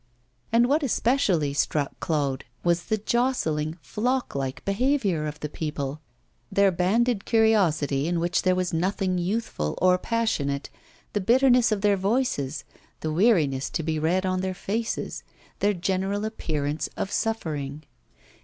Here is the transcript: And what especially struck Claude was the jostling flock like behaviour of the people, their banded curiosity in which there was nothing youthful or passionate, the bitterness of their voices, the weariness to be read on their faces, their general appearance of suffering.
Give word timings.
And 0.51 0.67
what 0.67 0.81
especially 0.81 1.53
struck 1.53 1.99
Claude 1.99 2.43
was 2.63 2.85
the 2.85 2.97
jostling 2.97 3.77
flock 3.83 4.33
like 4.33 4.65
behaviour 4.65 5.27
of 5.27 5.39
the 5.41 5.47
people, 5.47 6.01
their 6.51 6.71
banded 6.71 7.23
curiosity 7.23 8.07
in 8.07 8.19
which 8.19 8.41
there 8.41 8.55
was 8.55 8.73
nothing 8.73 9.19
youthful 9.19 9.77
or 9.79 9.99
passionate, 9.99 10.71
the 11.13 11.21
bitterness 11.21 11.71
of 11.71 11.81
their 11.81 11.97
voices, 11.97 12.63
the 13.01 13.13
weariness 13.13 13.69
to 13.69 13.83
be 13.83 13.99
read 13.99 14.25
on 14.25 14.41
their 14.41 14.55
faces, 14.55 15.21
their 15.59 15.75
general 15.75 16.25
appearance 16.25 16.89
of 16.97 17.11
suffering. 17.11 17.83